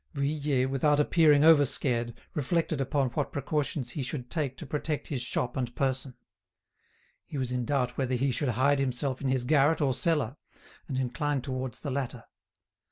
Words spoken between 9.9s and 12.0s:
cellar, and inclined towards the